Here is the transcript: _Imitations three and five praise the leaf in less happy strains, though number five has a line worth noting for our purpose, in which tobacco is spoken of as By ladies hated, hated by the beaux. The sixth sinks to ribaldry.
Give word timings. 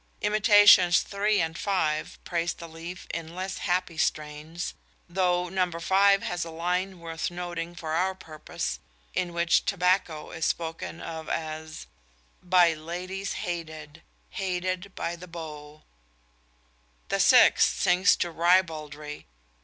_Imitations 0.23 1.01
three 1.03 1.39
and 1.39 1.55
five 1.59 2.17
praise 2.23 2.53
the 2.53 2.67
leaf 2.67 3.05
in 3.13 3.35
less 3.35 3.59
happy 3.59 3.99
strains, 3.99 4.73
though 5.07 5.47
number 5.47 5.79
five 5.79 6.23
has 6.23 6.43
a 6.43 6.49
line 6.49 6.99
worth 6.99 7.29
noting 7.29 7.75
for 7.75 7.91
our 7.91 8.15
purpose, 8.15 8.79
in 9.13 9.31
which 9.31 9.63
tobacco 9.63 10.31
is 10.31 10.43
spoken 10.43 11.01
of 11.01 11.29
as 11.29 11.85
By 12.41 12.73
ladies 12.73 13.33
hated, 13.45 14.01
hated 14.31 14.95
by 14.95 15.15
the 15.15 15.27
beaux. 15.27 15.83
The 17.09 17.19
sixth 17.19 17.77
sinks 17.79 18.15
to 18.15 18.31
ribaldry. 18.31 19.27